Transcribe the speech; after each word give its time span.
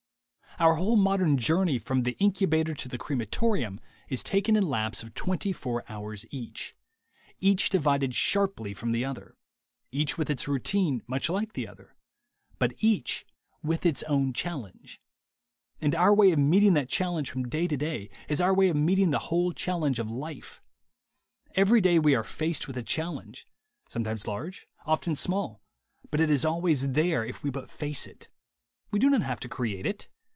Our 0.59 0.75
whole 0.75 0.95
132 0.95 1.01
THE 1.01 1.01
WAY 1.01 1.07
TO 1.07 1.23
WILL 1.23 1.25
POWER 1.25 1.59
modern 1.63 1.65
journey 1.65 1.79
from 1.79 2.03
the 2.03 2.23
incubator 2.23 2.73
to 2.75 2.87
the 2.89 2.97
crema 2.99 3.25
torium 3.25 3.79
is 4.09 4.21
taken 4.21 4.55
in 4.55 4.67
laps 4.67 5.01
of 5.01 5.15
twenty 5.15 5.53
four 5.53 5.83
hours 5.89 6.25
each; 6.29 6.75
each 7.39 7.69
divided 7.69 8.13
sharply 8.13 8.73
from 8.75 8.91
the 8.91 9.03
other; 9.03 9.37
each 9.91 10.19
with 10.19 10.29
its 10.29 10.47
routine 10.47 11.01
much 11.07 11.29
like 11.29 11.53
the 11.53 11.67
other; 11.67 11.95
but 12.59 12.73
each 12.77 13.25
with 13.63 13.87
its 13.87 14.03
own 14.03 14.33
challenge. 14.33 15.01
And 15.79 15.95
our 15.95 16.13
way 16.13 16.31
of 16.31 16.37
meeting 16.37 16.73
that 16.73 16.89
challenge 16.89 17.31
from 17.31 17.47
day 17.47 17.65
to 17.67 17.77
day 17.77 18.11
is 18.27 18.39
our 18.39 18.53
way 18.53 18.69
of 18.69 18.75
meeting 18.75 19.09
the 19.09 19.19
whole 19.33 19.53
challenge 19.53 19.97
of 19.99 20.11
life. 20.11 20.61
Every 21.55 21.81
day 21.81 21.97
we 21.97 22.13
are 22.13 22.23
faced 22.23 22.63
w 22.67 22.75
r 22.75 22.79
ith 22.79 22.83
a 22.83 22.87
challenge, 22.87 23.47
sometimes 23.89 24.27
large, 24.27 24.67
often 24.85 25.15
small, 25.15 25.63
but 26.11 26.21
it 26.21 26.29
is 26.29 26.45
always 26.45 26.89
there 26.89 27.25
if 27.25 27.41
we 27.41 27.49
but 27.49 27.71
face 27.71 28.05
it. 28.05 28.27
We 28.91 28.99
do 28.99 29.09
not 29.09 29.23
have 29.23 29.39
to 29.39 29.49
create 29.49 29.87
it. 29.87 30.07